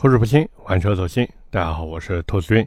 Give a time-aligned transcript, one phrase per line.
[0.00, 1.28] 口齿不清，玩车走心。
[1.50, 2.64] 大家好，我是兔子君。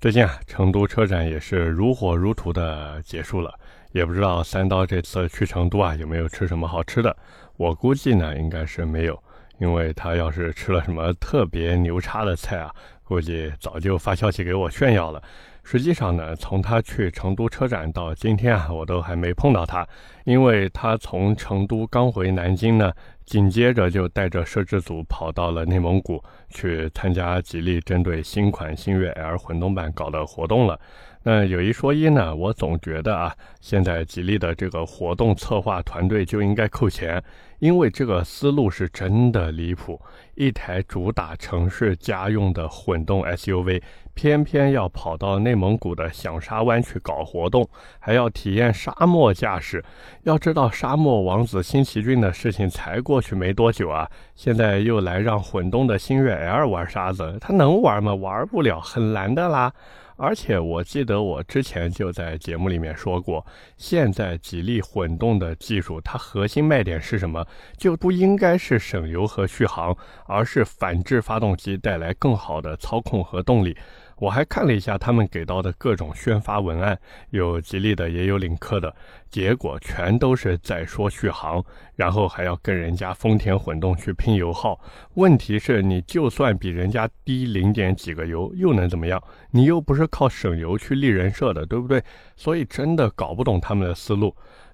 [0.00, 3.54] 最近啊，成都车展也是如火如荼的结束了，
[3.92, 7.16] 也不知道三刀这次去成都啊有没有吃什么好吃的。
[7.56, 9.16] 我估计呢，应该是没有，
[9.60, 12.74] 因为他要是吃了什么特别牛叉的菜啊，
[13.04, 15.22] 估计早就发消息给我炫耀了。
[15.62, 19.86] 实际上呢，从他去成都车展到今天啊，我都还没碰到他，
[20.24, 22.92] 因为他从成都刚回南京呢。
[23.32, 30.78] 紧接着就带着摄制组跑到了内蒙古去参加吉利针对新款星越 L 混动版搞的活动了。
[31.22, 37.24] 那有一说一呢，我总觉得啊，现在吉利的这个活动策划团队就应该扣钱，
[37.62, 40.00] 因为这个思路是真的离谱。
[40.34, 43.80] 一台主打城市家用的混动 SUV，
[44.14, 47.68] 偏偏要跑到内蒙古的响沙湾去搞活动，
[48.00, 49.84] 还要体验沙漠驾驶。
[50.24, 58.12] 要知道，沙漠王子新奇骏的事情才过去没多久啊，现在又来让混动的星越 L 玩沙子，他能玩吗？
[58.12, 59.72] 玩不了，很难的啦。
[60.16, 63.44] 而且我记得我之前就在节目里面说过，
[63.76, 67.46] 现在吉利混动的技术，它核心卖点是什么？
[67.76, 69.96] 就不应该是省油和续航，
[70.26, 73.76] 而是反制发动机带来更好的操控和动力。
[74.22, 76.96] 我还看了一下他们给到的各种宣发文案，
[77.30, 78.94] 有吉利的，也有领克的，
[79.28, 81.60] 结果全都是在说续航，
[81.96, 84.78] 然后还要跟人家丰田混动去拼油耗。
[85.14, 89.20] 问题是，你就算比人家低零点几个油，又能怎么样？
[89.50, 92.00] 你又不是靠省油去立人设的，对不对？
[92.36, 94.32] 所以真的搞不懂他们的思路。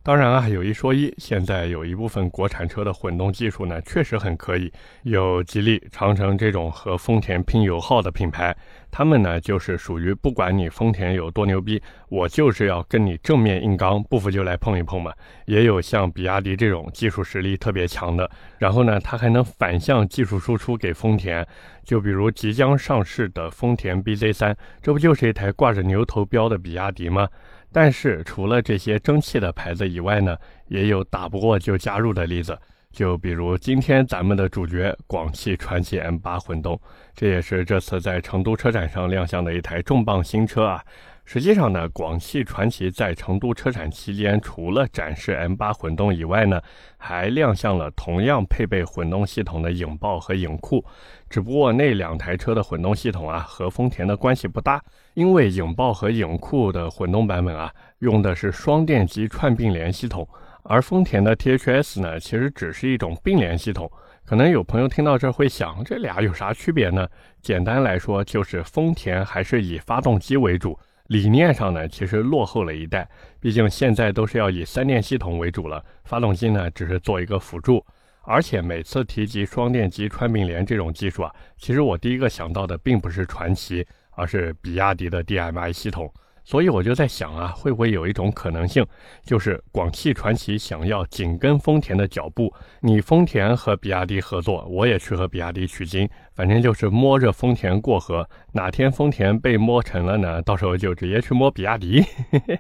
[0.09, 4.73] 当然啊，有一说一，现在有一部分国产车的混动技术呢，确实很可以。
[5.03, 8.57] 有吉利、长城这种和丰田拼油耗的品牌，
[8.91, 15.13] 他们呢就是属于不管你丰田有多牛逼，我就是要跟你正面硬刚，不服就来碰一碰嘛。
[15.45, 21.47] 也有像比亚迪这种技术实力特别强的，然后呢，它还能反向技术输出给丰田。
[21.85, 27.29] 就比如即将上市的丰田 BZ3，这不就是一台挂着牛头标的比亚迪吗？
[27.73, 30.37] 但是除了这些争气的牌子以外呢，
[30.69, 32.59] 也有打不过就加入的例子。
[32.91, 36.81] 就比如今天咱们的主角广汽传祺 M8 混动，
[37.15, 40.83] 这也是这次在成都车展上亮相的一台重磅新车啊。
[41.31, 46.59] 实际上呢，广汽传祺在成都车展期间，除了展示 M8 混动以外呢，
[46.97, 50.83] 还亮相了同样配备混动系统的影豹和影酷。
[51.29, 60.27] 只不过那两台车的混动系统啊，和丰田的关系不大，因为影豹和影酷的混动版本啊，用的是双电机串并联系统，
[60.63, 63.93] 而丰田的 THS 呢，其实只是一种并联系统。
[64.25, 67.07] 可能有朋友听到这会想，这俩有啥区别呢？
[67.43, 70.79] 简单来说，就是丰田还是以发动机为主。
[71.09, 73.09] 理念上呢，其实落后了一代，
[73.41, 77.85] 毕竟现在都是要以三电系统为主了，发动机呢只是做一个辅助。
[78.23, 86.13] 而且每次提及双电机穿并联这种技术啊，其实我第一个想到的并不是传祺，而是比亚迪的 DMI 系统。
[86.45, 88.87] 所以我就在想啊，会不会有一种可能性，
[89.23, 98.25] 就是广汽传祺想要紧跟丰田的脚步，你丰田和比亚迪合作，我也去和比亚迪取经，反正就是摸着丰田过河。
[98.53, 100.41] 哪天丰田被摸沉了呢？
[100.43, 102.01] 到时候就直接去摸比亚迪。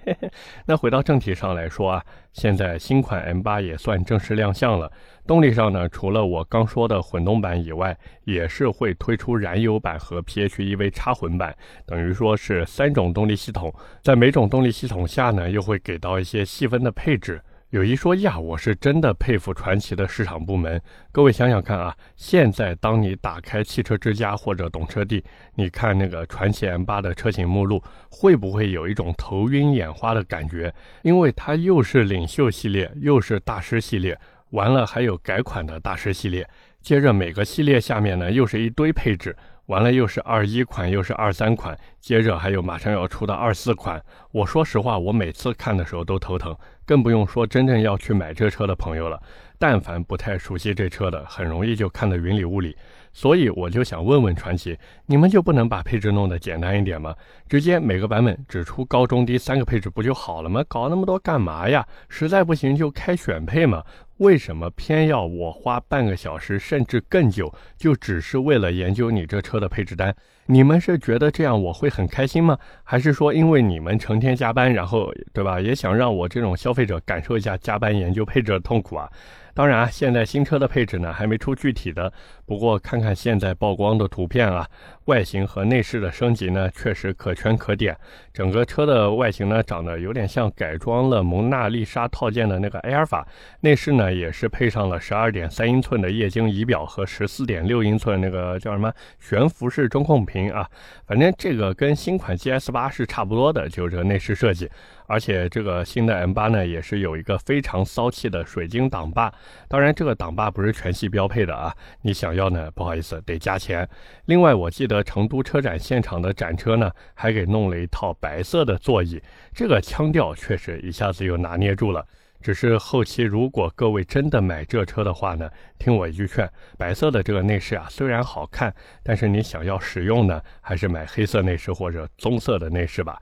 [0.66, 4.90] 那回到正题上来说啊，现在新款 M8 也算正式亮相了。
[5.28, 11.54] 动力上呢，除了我刚说的混动版以外，也是会推出燃油版和 PHEV 插混版，
[11.86, 13.72] 等于说是三种动力系统，
[14.02, 17.40] 在每种动力系统下呢，又会给到一些细分的配置。
[17.70, 20.80] 有一说一啊，我是真的佩服传祺的市场部门。
[21.12, 25.22] 各位想想看啊，现在当你打开汽车之家或者懂车帝，
[25.54, 30.74] 你看那个传祺 M8 的车型目录，会不会有一种头晕眼花的感觉？
[31.02, 34.18] 因为它又是领袖系列，又是大师系列。
[34.52, 36.48] 完了，还有改款的大师系列，
[36.80, 39.36] 接着每个系列下面呢又是一堆配置，
[39.68, 44.02] 完了又是二一款，又是二三款，接着还有马上要出的二四款。
[44.32, 46.56] 我说实话，我每次看的时候都头疼，
[46.86, 49.20] 更不用说真正要去买这车的朋友了。
[49.58, 52.74] 但凡不太熟悉这车的，很容易就看得云里雾里。
[53.12, 57.14] 所以我就想问问传奇，你们就不能把配置弄得简单一点吗？
[57.46, 60.64] 直接每个版本只出高中低三个配置不就好了吗？
[60.66, 61.86] 搞那么多干嘛呀？
[62.08, 63.84] 实在不行就开选配嘛。
[64.18, 70.14] 为什么偏要我花半个小时甚至更久，就只是为了研究你这车的配置单？
[70.50, 72.58] 你们是觉得这样我会很开心吗？
[72.82, 79.06] 还是说因为你们成天加班，然后对吧，也想让我这种消费者感受一下加班研究配置的痛苦啊？
[79.52, 82.10] 当然啊，现在新车的配置呢还没出具体的，
[82.46, 84.64] 不过看看现在曝光的图片啊，
[85.06, 87.96] 外形和内饰的升级呢，确实可圈可点。
[88.32, 93.26] 整个车的外形呢，长得有点像改装了蒙娜丽莎套件的那个埃尔法。
[93.60, 100.68] 内饰呢，也是配上了十二点三英寸的液晶仪表和十四点六英寸那个叫什么悬浮式中控屏啊。
[101.06, 104.70] 反正这个跟新款 GS 八是差不多的，就是这个内饰设计。
[105.06, 109.32] 而且这个新的 M 八呢，也是有一个非常骚气的水晶挡把。
[109.66, 113.88] 当然，这个挡把不是全系标配的啊，你想要呢，不好意思，得加钱。
[114.26, 119.18] 另外，我记得成都车展现场的展车呢，还给弄了一套白色的座椅，
[119.54, 122.06] 这个腔调确实一下子又拿捏住了。
[122.40, 133.20] 只是后期如果各位真的买这车的话呢，听我一句劝，白色的这个内饰啊，虽然好看，但是你想要实用呢，还是买黑色内饰或者棕色的内饰吧。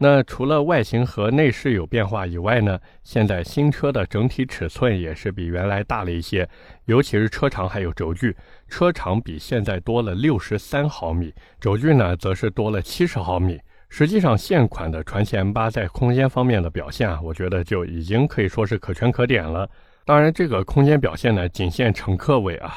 [0.00, 6.48] 那除了外形和内饰有变化以外呢，现在新车的整体尺寸也是比原来大了一些，
[6.84, 8.36] 尤其是车长还有轴距，
[8.68, 13.58] 车长比现在多了六十三毫米，轴距呢则是多了七十毫米。
[13.88, 19.68] 实际上，现款的传奇 M8 在空间方面的表现啊，我觉得就已经可以说是可圈可点了。
[20.04, 22.74] 当然，这个空间表现呢，仅限乘客位啊。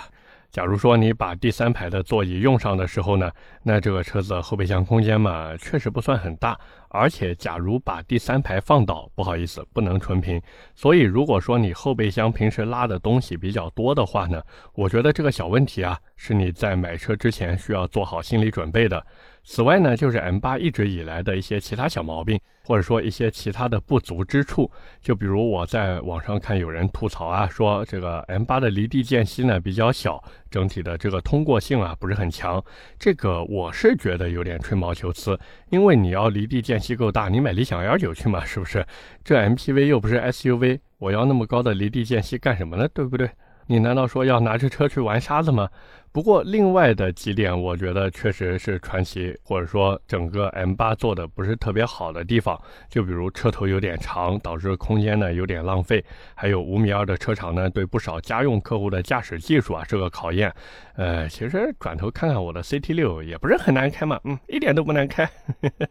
[0.52, 3.32] 假如说你把第三排的座椅用上的时候呢，
[3.64, 6.60] 那这个车子后备箱空间嘛，确实不算很大。
[6.90, 10.42] 而且，假如把第三排放倒，不好意思，不能纯平。
[10.76, 14.42] 所以，如果说你后备箱平时拉的东西比较多的话呢，
[14.74, 19.02] 我觉得这个小问题啊，是你在买车之前需要做好心理准备的。
[19.44, 24.70] 此外呢，就是 M8 一直以来的一些其他小毛病，或者说一些其他的不足之处。
[25.02, 32.64] 就比如我在网上看有人吐槽啊，说这个 M8 的离地间隙呢比较小，整体的这个通过性啊不是很强。
[33.00, 35.38] 这个我是觉得有点吹毛求疵，
[35.70, 38.86] 因为你要离地间隙够大，你买理想 L9 去嘛，是不是？
[39.24, 42.88] 这 MPV 又不是 SUV，我要那么高的离地间隙干什么呢？
[42.94, 43.30] 对不对？
[43.68, 45.70] 你难道说要拿着车去玩沙子吗？
[46.14, 52.60] 不过，另外的几点，我觉得确实是传奇，或者说整个 M8 做的不是特别好的地方。
[52.90, 56.02] 就比如车头有点长，导致空间呢有点浪费；
[56.36, 60.54] 还有五米二的车长呢，对不少家用客户的驾驶技术啊是个考验。
[60.98, 65.28] 呃，其实转头看看我的 CT6 也不是很难开嘛，嗯，一点都不难开。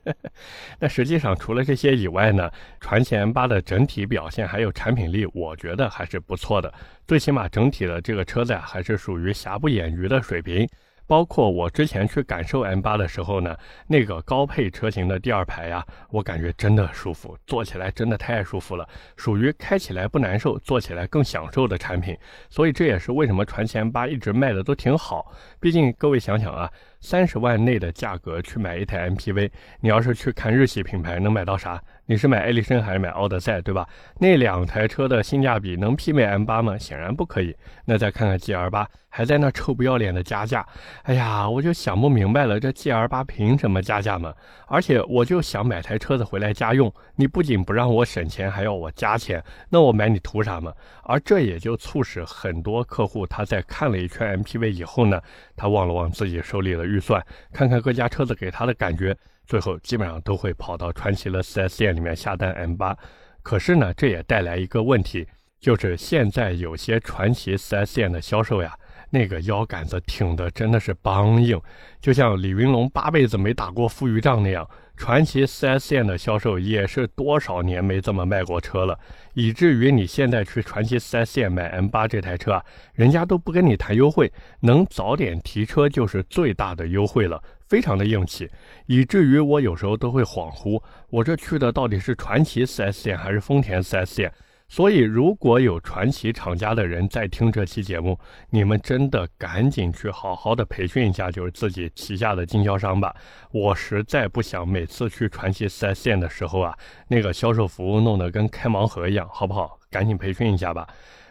[0.79, 6.73] 那实际上除了这些以外呢，传奇 M8 的整体表现还有产品力，我觉得还是不错的。
[7.07, 10.69] 最起码整体的这个车子啊，还是属于瑕不掩瑜的水平。
[11.07, 13.57] 包括我之前去感受 M8 的时候呢，
[13.89, 22.17] 那个高配车型的第二排呀，我感觉真的舒服，坐起来真的太舒服了，属于开起来不难受，坐起来更享受的产品。
[22.49, 25.35] 所以这也是为什么传奇 M8 一直卖的都挺好。
[25.59, 26.71] 毕竟各位想想啊。
[27.01, 29.51] 三十万内的价格去买一台 MPV，
[29.81, 31.83] 你要是去看日系品牌能买到啥？
[32.05, 33.89] 你是买艾力绅还是买奥德赛，对吧？
[34.19, 36.77] 那两台车的性价比能媲美 M8 吗？
[36.77, 37.57] 显然不可以。
[37.85, 40.67] 那再看看 GL8，还在那臭不要脸的加价。
[41.05, 44.35] 哎呀，我就想不明白了，这 GL8 凭什么加价嘛？
[44.67, 50.73] 而且我就想买台车子回来家用，你不仅不让我省钱，还要我加钱，那我买你图啥嘛？
[51.05, 55.21] 而这也就促使很多客户他在看了一圈 MPV 以后呢，
[55.57, 56.90] 他望了望自己手里的。
[56.91, 59.17] 预算看看各家车子给他的感觉，
[59.47, 62.97] 最后基本上都会跑到传奇的 4S 店里面下单 M8。
[63.43, 65.27] 可是呢，这也带来一个问题，
[65.61, 68.77] 就是现在有些传奇 4S 店的销售呀，
[69.11, 71.59] 那个腰杆子挺的真的是梆硬，
[72.01, 74.69] 就像李云龙八辈子没打过富裕仗那样。
[75.01, 79.01] 传奇 4S 店的销售也是多少年没这么卖过车了，
[79.33, 82.63] 以至于你现在去传奇 4S 店买 M8 这台车啊，
[82.93, 84.31] 人家都不跟你谈优惠，
[84.61, 88.47] 能早点提车就是最大的优惠了，非常的硬气，
[88.85, 94.31] 以至于我有时候都会恍惚，我这去的到底是传奇 4S 店还是丰田 4S 店？
[94.71, 98.17] 所以，如果有传奇厂家的人在听这期节目，
[98.51, 103.13] 你们真的赶紧去好好的培训一下，就是自己旗下的经销商吧。
[103.51, 106.73] 我实在不想每次去传奇 4S 店的时候啊，
[107.09, 109.77] 那个销售服务弄得跟开盲盒一样，好不好？
[109.91, 110.87] 赶紧培训一下吧。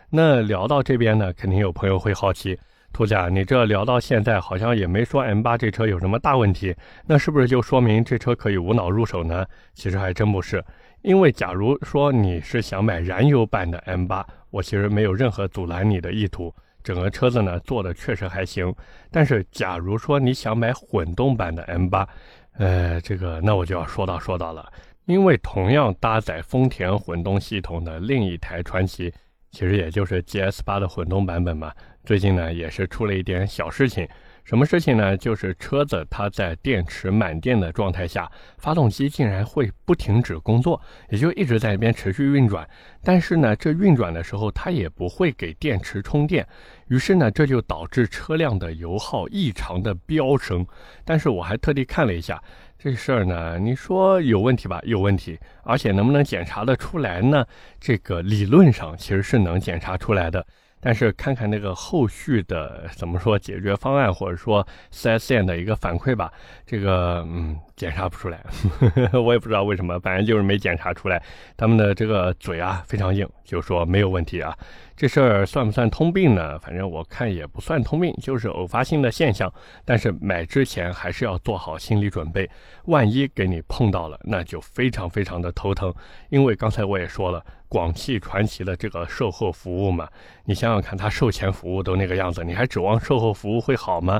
[0.09, 2.59] 那聊到这边呢，肯定有朋友会好奇，
[2.91, 9.45] 兔家，你这聊到现在好像也没说 M8 这车有什么大问题，那是不是就说明这车可以无脑入手呢？
[9.73, 10.61] 其实还真不是。
[11.01, 16.53] 因为假如说你是想买燃油版的 M8，我其实没有任何阻拦你的意图。
[16.83, 18.73] 整个车子呢做的确实还行。
[19.11, 22.07] 但是假如说你想买混动版的 M8，
[22.53, 24.71] 呃，这个那我就要说道说道了。
[25.05, 29.11] 因为同样搭载丰田混动系统的另一台传奇，
[29.51, 34.07] 其实也就是 GS8 的混动版本嘛，最近呢也是出了一点小事情。
[34.49, 35.15] 什么事情呢？
[35.15, 38.27] 就是车子它在电池满电的状态下，
[38.57, 42.67] 发动机竟然会不停止工作，也就一直在那边持续运转。
[43.03, 46.47] 但是呢，这运转的时候它也不会给电池充电，
[46.87, 50.65] 于是呢，这就导致车辆的油耗异常的飙升。
[51.05, 52.43] 但是我还特地看了一下
[52.75, 54.81] 这事儿呢，你说有问题吧？
[54.83, 57.45] 有问题，而且能不能检查得出来呢？
[57.79, 60.43] 这个理论上其实是能检查出来的。
[60.81, 66.31] 但是看看那个后续的怎么说解决方案，或者说四 S 店的一个反馈吧，
[66.65, 68.43] 这个嗯检查不出来，
[69.13, 71.21] 我也不知道为什么，反正就是没检查出来。
[71.57, 74.55] 他们的这个嘴啊非常硬，就说没有问题啊。
[74.99, 76.59] 这事儿算不算通病呢？
[76.59, 79.49] 反正我看也不算通病，就是偶发性的现象。
[79.85, 82.49] 但是买之前还是要做好心理准备，
[82.83, 85.93] 万一给你碰到了，那就非常非常的头疼。
[86.27, 87.41] 因为刚才我也说了。
[87.69, 90.09] 广汽传祺的这个售后服务嘛，
[90.45, 94.19] 你想想看，他售前服务都那个样子，你还指望售后服务会好吗？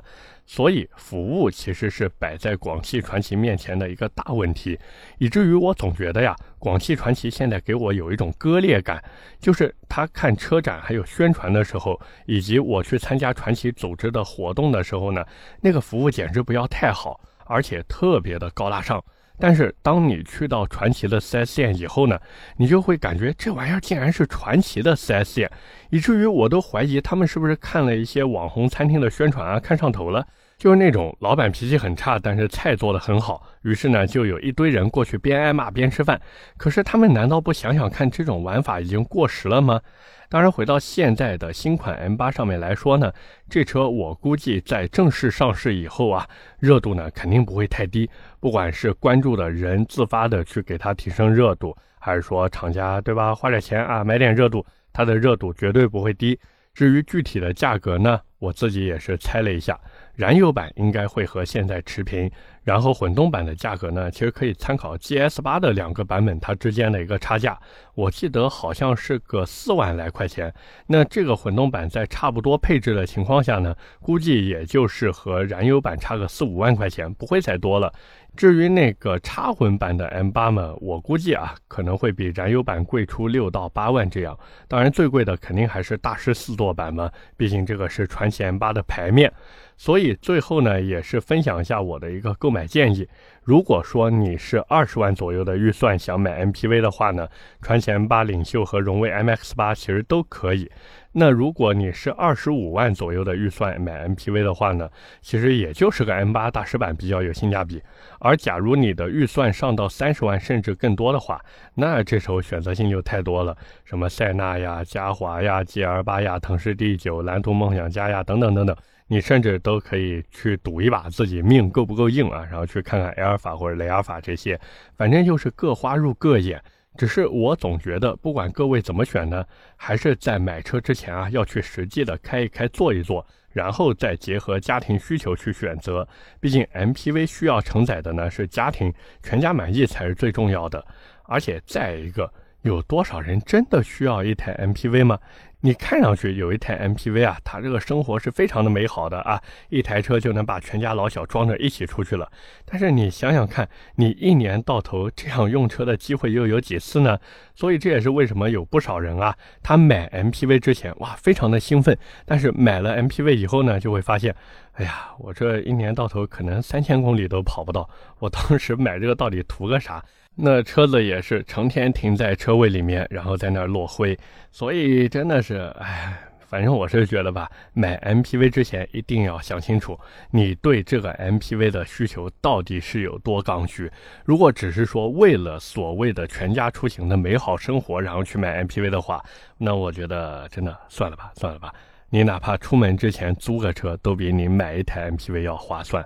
[0.52, 4.80] 所以服务其实是摆在广汽传祺面前的一个大问题，
[5.20, 9.00] 以至于我总觉得呀，广汽传祺现在给我有一种割裂感，
[9.40, 15.24] 就是他看车展还有宣传的时候，以及我去参加传祺组织的活动的时候呢，
[15.62, 19.00] 那个服务简直不要太好，而且特别的高大上。
[19.42, 22.20] 但是当你去到传奇的 4S 店以后呢，
[22.58, 25.52] 你就会感觉这玩意儿竟然是传奇的 4S 店，
[25.92, 30.28] 以至于我都怀疑他们是不是看了一些网红餐厅的宣传啊，看上头了，
[30.60, 36.20] 就是那种老板脾气很差，但是菜做的很好，于是呢就有一堆人过去边挨骂边吃饭。
[36.58, 39.80] 可是他们难道不想想看，这种玩法已经过时了吗？
[40.28, 43.12] 当然，回到现在的新款 M8 上面来说呢，
[43.50, 46.28] 这车我估计在正式上市以后啊，
[46.60, 48.08] 热度呢肯定不会太低。
[48.42, 56.38] 不管是关注的人自发的去给它提升热度，还是说厂家对吧花点钱啊买点热度，它的热度绝对不会低。
[56.80, 59.78] 至于具体的价格呢，我自己也是猜了一下。
[60.16, 62.32] 燃油版应该会和现在持平，
[62.64, 67.60] 然后混动版的价格呢，其实可以参考 GS 八的两个版本它之间的一个差价，
[67.96, 70.54] 我记得好像是个四万来块钱。
[70.88, 77.94] 那这个混动版在差不多配置的情况下呢，估计也就是和燃油版差个四五万块钱，不会再多了。
[78.36, 84.38] 至于那个插混版的 M8 嘛，我估计啊可能会比燃油版贵出六到八万这样。
[84.68, 89.32] 当然最贵的肯定还是大师四座版嘛，毕竟这个是传奇 M8 的牌面。
[89.80, 93.08] 所以最后呢，也是分享一下我的一个购买建议。
[93.46, 97.26] 如果说你是二十万左右的预算想买 MPV 的话呢，
[97.62, 100.70] 传祺 M8 领袖和荣威 MX8 其实都可以。
[101.14, 104.90] 那如果你是二十五万左右的预算买 MPV 的话呢，
[105.22, 107.82] 其实也就是个 M8 大师版比较有性价比。
[108.20, 111.40] 而假如你的预算上到三十万甚至更多的话，
[111.74, 113.56] 那这时候选择性就太多了，
[113.86, 118.76] 什么塞纳呀、嘉华呀、GL8 呀、腾势 D9、蓝图梦想家呀等等等等。
[119.12, 124.58] 你甚至都可以去赌一把自己命够不够硬啊，然后去看看埃尔法或者雷尔法这些，
[124.96, 126.62] 反正就是各花入各眼。
[126.96, 129.44] 只是我总觉得，不管各位怎么选呢，
[129.76, 136.08] 还是在买车之前啊，要去实际的开一开、坐一坐，然后再结合家庭需求去选择。
[136.40, 140.86] 毕竟 MPV 需要承载的呢是家庭，全家满意才是最重要的。
[141.24, 145.20] 而且再一个，有多少人真的需要一台 MPV 吗？
[145.62, 152.32] 你看上去有一台 MPV 啊，它这个生活是非常的美好的啊，一台车就能把全家老小装着一起出去了。
[152.66, 157.20] 但是你想想看，你一年到头这样用车的机会又有几次呢？
[157.56, 164.34] 所以这也是为什么有不少人啊，他买 MPV 之前哇非常的兴奋，但是买了 MPV 以后呢，就会发现，
[164.74, 167.90] 哎呀，我这一年到头可能三千公里都跑不到，
[168.20, 170.04] 我当时买这个到底图个啥？
[170.42, 174.18] 那车子也是成天停在车位里面，然后在那儿落灰，
[174.52, 176.18] 所以真的是，哎，
[176.48, 180.00] 反正我是觉得吧，买 MPV 之前一定要想清楚，
[180.32, 183.92] 你对这个 MPV 的需求到底是有多刚需。
[184.24, 189.22] 如果只是说为了所谓的全家出行的美好生活，然后去买 MPV 的话，
[189.58, 191.74] 那我觉得真的算了吧，算了吧。
[192.10, 196.02] 你哪怕出门之前租个车，都比你买一台 MPV 要划算。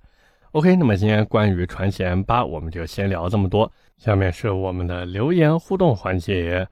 [0.53, 3.72] OK，那么今天关于传奇 M 八我们就先聊这么多。
[3.98, 6.67] 下面是我们的留言互动环节。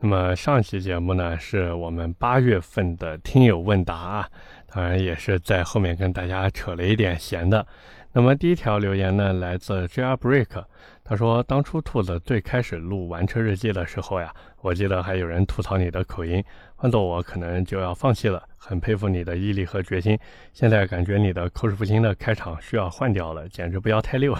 [0.00, 4.28] 那么上期节目呢，是我们八月份的听友问答啊，
[4.72, 7.66] 当然也是在后面跟大家扯了一点闲的。
[8.14, 10.64] 那么第一条留言呢，来自 JR Break，
[11.08, 16.44] 他说当初兔子最开始录玩车日记的时候呀，我记得还有人吐槽你的口音，
[16.76, 18.42] 换做我可能就要放弃了。
[18.60, 20.18] 很佩服你的毅力和决心，
[20.52, 24.36] 现在感觉你的口齿不清的开场需要换掉了，简直不要太溜。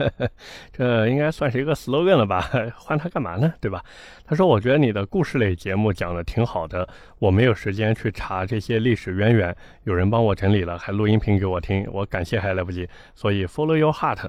[0.70, 2.50] 这应该算是一个 slogan 了吧？
[2.76, 3.54] 换它干嘛呢？
[3.62, 3.82] 对吧？
[4.26, 6.86] 他说：“我觉得你的故事类节目讲的挺好的，
[7.18, 14.28] 我没有时间去查这些历史渊源，有人帮我整理了，还录音频给我听，我感谢还来不及，所以 follow your heart。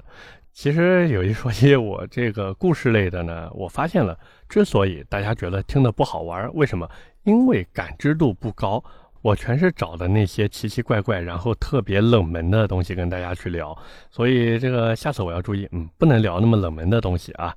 [0.56, 6.90] 其实有一说一，我这个故事类的呢，我发现了，之所以大家觉得听的不好玩，为什么？
[7.24, 8.82] 因为感知度不高。”
[9.22, 13.76] 我全是找的那些奇奇怪怪，然后特别冷门的东西跟大家去聊，
[14.12, 17.54] 所以这个下次我要注意，嗯，不能聊那么冷门的东西啊。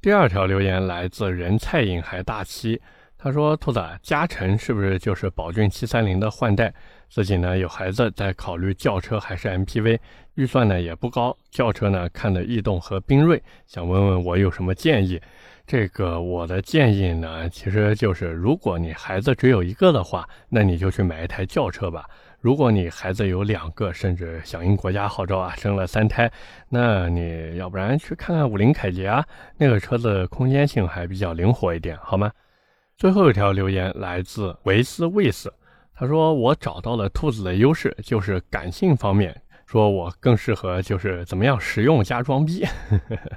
[0.00, 2.80] 第二条留言来自人菜瘾还大七，
[3.18, 6.72] 他说：“兔子，嘉诚是不是就是宝骏七三零的换代？
[7.08, 9.98] 自己呢有孩子，在考虑轿车还是 MPV，
[10.34, 15.20] 预算呢也不高，轿车呢看的逸动和缤瑞，想问问我有什么建议。”
[15.66, 22.04] 这个我的建议呢，其实就是，如果你孩子只有一个的话，那你就去买一台轿车吧。
[22.38, 26.30] 如果你孩子有两个，甚至响应国家号召啊，生了三胎，
[26.68, 32.30] 那你要不然去看看五菱凯捷啊，那个车子空间性还比较灵活一点，好吗？
[32.98, 35.52] 最后一条留言来自维斯卫斯，
[35.94, 39.38] 他说我找到了兔子的优势，就是感性方面。
[39.66, 42.64] 说我更适合就是怎么样实用加装逼。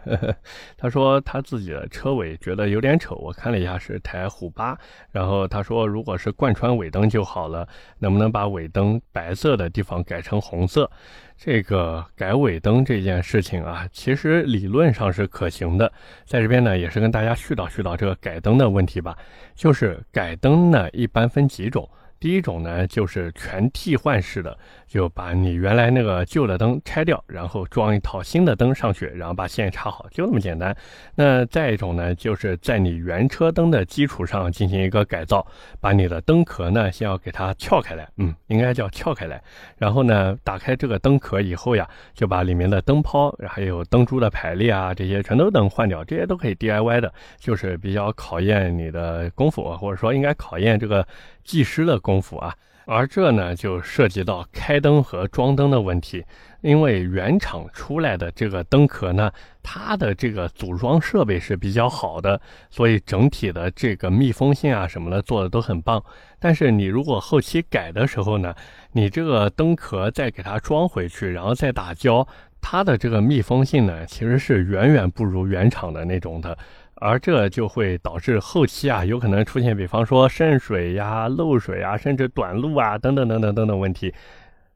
[0.77, 4.77] 他说他自己的车尾觉得有点丑，我看了一下是台虎八。
[5.12, 7.67] 然后他说如果是贯穿尾灯就好了，
[7.98, 10.89] 能不能把尾灯白色的地方改成红色？
[11.36, 15.91] 这个改尾灯这件事情啊，其实理论上是可行的。
[16.25, 19.17] 在这边呢，也是跟大家絮叨絮叨这个改灯的问题吧。
[19.55, 21.89] 就是改灯呢，一般分几种。
[22.19, 24.57] 第一种呢，就是全替换式的，
[24.88, 30.75] 就把你原来那个旧的灯拆掉，然后装一套新的灯上去，然后把线插好，就那么简单。
[31.15, 35.45] 那再一种呢，就是在你原车灯的基础上进行一个改造，
[35.79, 39.41] 把你的灯壳呢，先要给它撬开来，嗯，应该叫撬开来。
[39.77, 51.07] 然后呢，打开这个灯壳以后呀，就把里面的灯泡，还有灯珠的排列啊，这些全都能换掉，这些都可以 DIY 的，就是比较考验你的功夫，或者说应该考验这个。
[51.43, 52.55] 技师的功夫啊，
[52.86, 56.24] 而这呢就涉及到开灯和装灯的问题。
[56.62, 59.31] 因为原厂出来的这个灯壳呢，
[59.63, 66.03] 它的这个组装设备是比较好的，所以整体的这个密封性啊什么的做的都很棒。
[66.38, 68.53] 但是你如果后期改的时候呢，
[68.91, 72.27] 你这个灯壳再给它装回去，然后再打胶，
[72.60, 76.58] 它的这个密封性呢，其实是远远不如原厂的那种的。
[77.00, 84.13] 而这就会导致后期啊，有可能出现，比方说渗水呀、漏水啊，甚至短路啊，等等等等等等问题。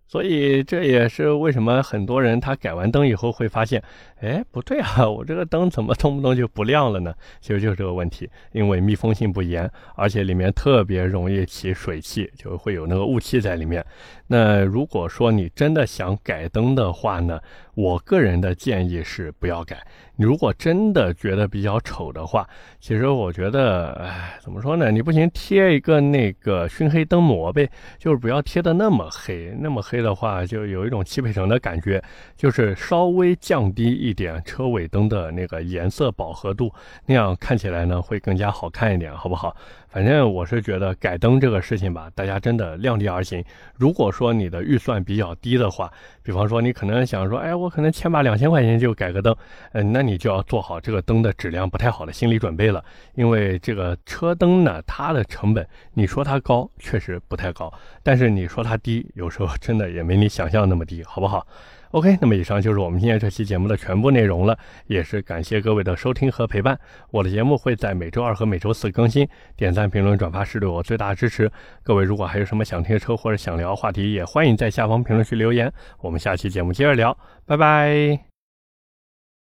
[0.05, 3.81] 所以这也是为什么很多人他改完灯以后会发现，
[4.21, 7.11] 哎，不对啊，我这个灯怎么动不动就不亮了呢？
[7.41, 13.83] 其实就是这个问题，因为密封性不严，而且里面特别容易起水汽，就会有那个雾气在里面。
[14.27, 17.39] 那如果说你真的想改灯的话呢，
[17.75, 19.77] 我个人的建议是不要改。
[20.15, 22.47] 你如果真的觉得比较丑的话，
[22.79, 24.91] 其实我觉得，哎，怎么说呢？
[24.91, 32.03] 你不行贴一个那个熏黑灯膜呗，就是不要贴的那么黑，那么黑的话就有一种汽配城的感觉，
[32.37, 36.71] 就是稍微降低一点车尾灯的那个颜色饱和度，
[37.07, 39.55] 那样看起来呢会更加好看一点，好不好？
[39.93, 43.45] 反正我是觉得改灯这个事情吧，大家真的量力而行。
[43.77, 45.91] 如果说你的预算比较低的话，
[46.23, 49.35] 比方说你可能想说，哎，我可能千把两千块钱就改个灯，
[49.73, 52.83] 嗯，那你就要做好这个灯的质量不太好的心理准备了。
[53.13, 61.45] 因为这个车灯呢，它的成本，你说它高，确实不太高；但是你说它低，有时候真的也没你想象那么低，好不好
[61.93, 66.77] ？OK，那么以上就是我们今天这期节目的全部内容了，也是感谢各位的收听和陪伴。
[67.11, 71.51] 我的节目会在每周二和每周四更新，点赞、评论、转发是对我最大的支持。
[71.83, 75.71] 各位如果还有什么想听的车或者想聊话题，也欢迎在下方评论区留言。
[76.01, 78.32] 我们下期节目接着聊，拜拜。